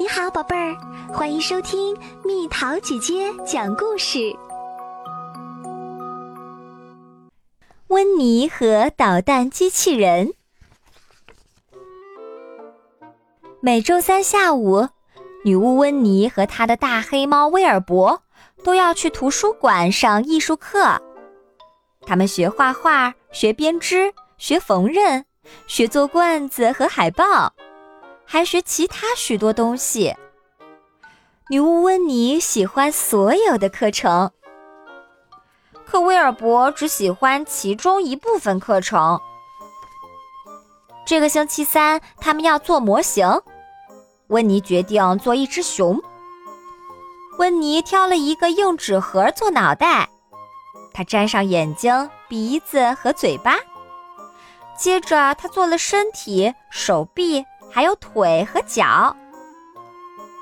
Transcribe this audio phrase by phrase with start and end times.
[0.00, 0.76] 你好，宝贝儿，
[1.12, 4.32] 欢迎收听蜜桃姐姐讲故事。
[7.88, 10.34] 温妮和捣蛋机器人。
[13.60, 14.86] 每周三下午，
[15.44, 18.22] 女巫温妮和她的大黑猫威尔伯
[18.62, 21.02] 都要去图书馆上艺术课。
[22.02, 25.24] 他们学画画，学编织，学缝纫，
[25.66, 27.52] 学做罐子和海报。
[28.30, 30.14] 还学其他许多东西。
[31.48, 34.30] 女巫温妮喜欢所有的课程，
[35.86, 39.18] 可威尔伯只喜欢其中一部分课程。
[41.06, 43.26] 这个星期三，他们要做模型。
[44.26, 45.98] 温妮决定做一只熊。
[47.38, 50.10] 温妮挑了一个硬纸盒做脑袋，
[50.92, 53.56] 她粘上眼睛、鼻子和嘴巴。
[54.76, 57.42] 接着，她做了身体、手臂。
[57.70, 59.16] 还有腿和脚，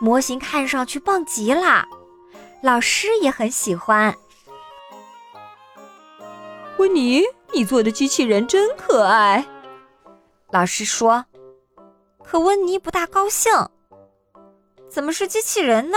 [0.00, 1.86] 模型看上去棒极了，
[2.62, 4.14] 老师也很喜欢。
[6.78, 9.46] 温妮，你做的机器人真可爱，
[10.50, 11.24] 老师说。
[12.22, 13.52] 可温妮不大高兴，
[14.90, 15.96] 怎么是机器人呢？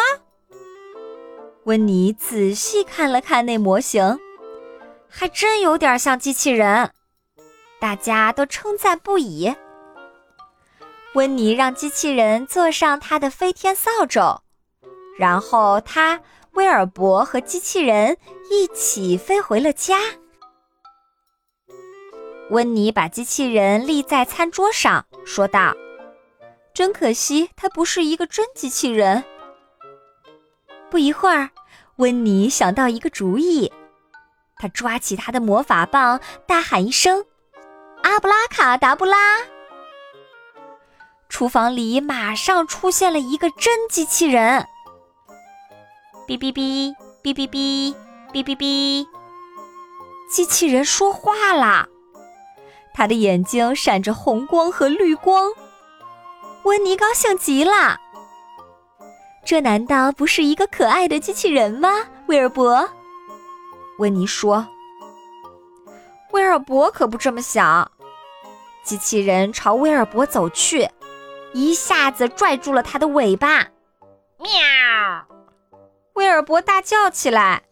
[1.63, 4.19] 温妮仔细看了看那模型，
[5.09, 6.91] 还真有点像机器人，
[7.79, 9.55] 大家都称赞不已。
[11.15, 14.41] 温妮让机器人坐上他的飞天扫帚，
[15.17, 16.21] 然后他、
[16.51, 18.15] 威尔伯和机器人
[18.51, 19.97] 一起飞回了家。
[22.51, 25.75] 温妮把机器人立在餐桌上，说道
[26.73, 29.23] ：“真可惜，它不是一个真机器人。”
[30.91, 31.49] 不一会儿，
[31.97, 33.71] 温妮想到一个主意，
[34.57, 37.25] 他抓起他的魔法棒，大喊一声
[38.03, 39.17] ：“阿布拉卡达布拉！”
[41.29, 44.67] 厨房里马上出现了一个真机器人。
[46.27, 47.95] 哔哔哔哔哔哔
[48.33, 49.07] 哔哔哔，
[50.29, 51.87] 机器人说话啦！
[52.93, 55.51] 他的眼睛闪着红光和绿光。
[56.63, 57.97] 温妮高兴极了。
[59.45, 61.89] 这难道不是一个可爱的机器人吗？
[62.27, 62.89] 威尔伯，
[63.99, 64.67] 温妮说。
[66.31, 67.89] 威尔伯可不这么想。
[68.83, 70.89] 机器人朝威尔伯走去。
[71.53, 73.67] 一下子拽住了它的尾巴，
[74.37, 74.49] 喵！
[76.13, 77.63] 威尔伯大叫起来：“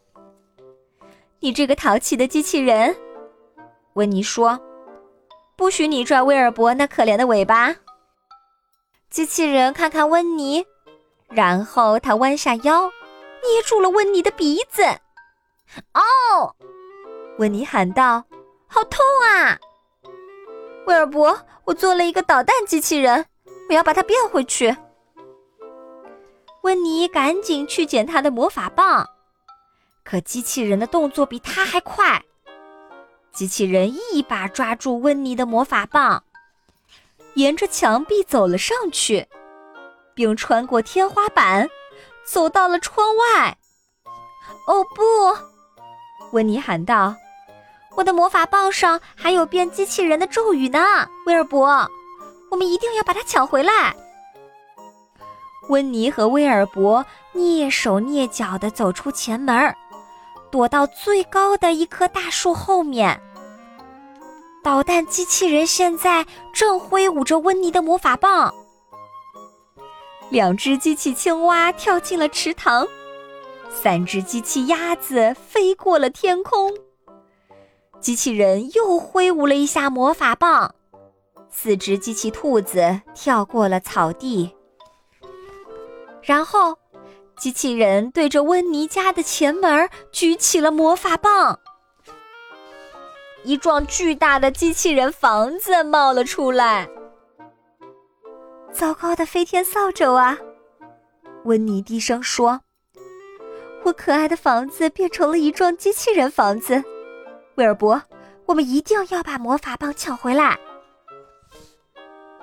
[1.41, 2.95] 你这个淘气的机器人！”
[3.93, 4.59] 温妮说
[5.55, 7.75] ：“不许你拽威尔伯那可怜的尾巴。”
[9.09, 10.65] 机器人看看温妮，
[11.29, 12.83] 然后他弯下腰，
[13.43, 14.83] 捏住了温妮的鼻子。
[15.93, 16.55] “哦！”
[17.37, 18.23] 温妮喊道
[18.67, 19.59] ，“好痛啊！”
[20.87, 23.25] 威尔伯，我做了一个导弹机器人。
[23.69, 24.75] 我要把它变回去。
[26.63, 29.07] 温妮赶紧去捡他的魔法棒，
[30.03, 32.21] 可机器人的动作比他还快。
[33.31, 36.23] 机器人一把抓住温妮的魔法棒，
[37.35, 39.27] 沿着墙壁走了上去，
[40.13, 41.69] 并穿过天花板，
[42.25, 43.57] 走到了窗外。
[44.65, 45.03] 哦不！
[46.31, 47.15] 温妮喊道
[47.95, 51.89] ：“我的魔法棒上还有变机器人的咒语呢，威尔伯。”
[52.49, 53.95] 我们一定要把它抢回来。
[55.69, 59.75] 温妮和威尔伯蹑手蹑脚地走出前门，
[60.49, 63.21] 躲到最高的一棵大树后面。
[64.63, 68.53] 导弹机器人现在正挥舞着温妮的魔法棒。
[70.29, 72.85] 两只机器青蛙跳进了池塘，
[73.69, 76.73] 三只机器鸭子飞过了天空。
[77.99, 80.75] 机器人又挥舞了一下魔法棒。
[81.49, 84.55] 四只机器兔子跳过了草地，
[86.21, 86.77] 然后，
[87.37, 91.59] 机器人对着温妮家的前门举起了魔法棒，
[93.43, 96.87] 一幢巨大的机器人房子冒了出来。
[98.71, 100.37] 糟糕的飞天扫帚啊！
[101.45, 102.61] 温妮低声说
[103.83, 106.83] ：“我可爱的房子变成了一幢机器人房子。”
[107.55, 107.99] 威尔伯，
[108.45, 110.59] 我们一定要把魔法棒抢回来。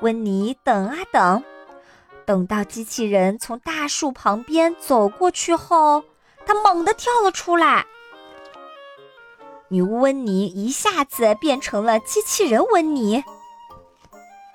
[0.00, 1.42] 温妮等啊等，
[2.24, 6.04] 等到机器人从大树旁边走过去后，
[6.44, 7.86] 他猛地跳了出来。
[9.68, 13.24] 女巫温妮一下子变成了机器人温妮。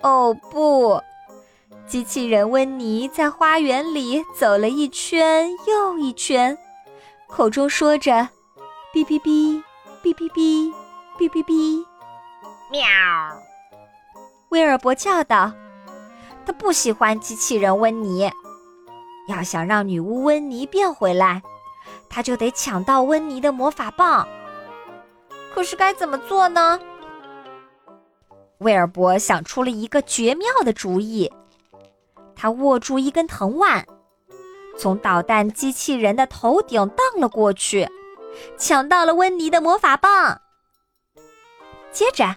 [0.01, 1.01] 哦不！
[1.87, 6.55] 机器人温妮在花园里走了一圈又一圈，
[7.27, 8.29] 口中说着
[8.93, 9.61] ：“哔哔哔，
[10.03, 10.71] 哔哔哔，
[11.17, 11.83] 哔哔哔，
[12.69, 12.81] 喵。”
[14.49, 15.51] 威尔伯叫道
[16.45, 18.31] ：“他不喜欢机器人温妮。”
[19.29, 21.43] 要想让女巫温妮变回来，
[22.09, 24.27] 他就得抢到温妮的魔法棒。
[25.53, 26.79] 可是该怎么做呢？
[28.59, 31.31] 威尔伯想出了一个绝妙的主意。
[32.35, 33.85] 他握住一根藤蔓，
[34.77, 37.87] 从导弹机器人的头顶荡了过去，
[38.57, 40.41] 抢到了温妮的魔法棒。
[41.91, 42.35] 接着，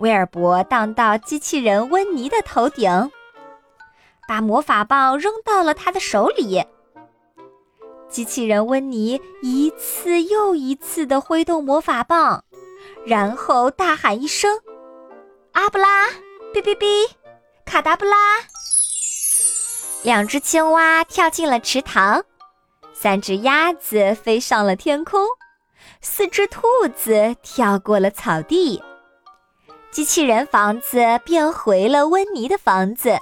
[0.00, 3.10] 威尔伯荡到机器人温妮的头顶，
[4.26, 6.64] 把魔法棒扔到了他的手里。
[8.08, 12.44] 机器人温妮一次又一次地挥动魔法棒，
[13.04, 14.60] 然后大喊一声
[15.52, 16.08] ：“阿布拉，
[16.52, 17.08] 哔哔哔，
[17.64, 18.16] 卡达布拉！”
[20.04, 22.24] 两只青蛙跳进了池塘，
[22.92, 25.26] 三只鸭子飞上了天空，
[26.00, 26.62] 四只兔
[26.94, 28.82] 子跳过了草地。
[29.94, 33.16] 机器人房子变回了温妮的房子，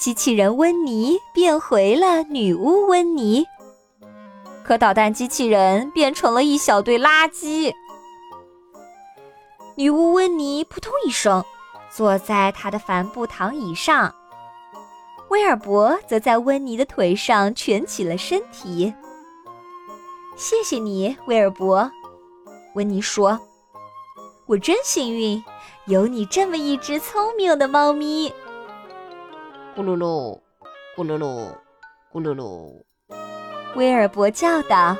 [0.00, 3.46] 机器人温妮变回了女巫温妮。
[4.64, 7.72] 可导弹机器人变成了一小堆垃圾。
[9.76, 11.44] 女巫温妮扑通一声，
[11.88, 14.12] 坐在她的帆布躺椅上。
[15.28, 18.92] 威尔伯则在温妮的腿上蜷起了身体。
[20.34, 21.88] 谢谢你，威尔伯，
[22.74, 23.38] 温妮说
[24.50, 25.40] ：“我真幸运，
[25.84, 28.34] 有你这么一只聪明的猫咪。”
[29.76, 30.40] 咕噜噜，
[30.96, 31.46] 咕噜噜，
[32.12, 32.72] 咕噜噜。
[33.76, 34.96] 威尔伯叫道：“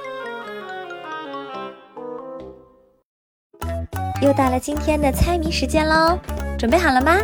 [4.23, 6.17] 又到了今天的猜谜时间喽，
[6.57, 7.19] 准备好了吗？”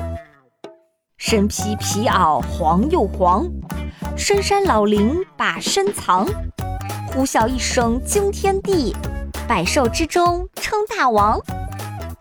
[1.19, 3.46] 身披皮袄黄又黄，
[4.17, 6.26] 深山老林把身藏，
[7.12, 8.96] 呼啸一声惊天地，
[9.46, 11.40] 百兽之中称大王。